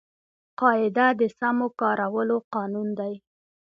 [0.59, 3.13] قاعده د سمو کارولو قانون دئ.